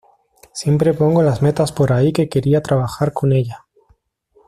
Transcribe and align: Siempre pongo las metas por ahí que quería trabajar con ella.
Siempre 0.51 0.95
pongo 0.95 1.21
las 1.21 1.43
metas 1.43 1.71
por 1.71 1.93
ahí 1.93 2.11
que 2.11 2.27
quería 2.27 2.63
trabajar 2.63 3.13
con 3.13 3.33
ella. 3.33 3.67